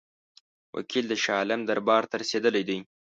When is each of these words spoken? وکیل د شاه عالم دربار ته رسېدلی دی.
وکیل 0.75 1.05
د 1.09 1.13
شاه 1.23 1.37
عالم 1.41 1.61
دربار 1.65 2.03
ته 2.09 2.15
رسېدلی 2.21 2.63
دی. 2.69 2.79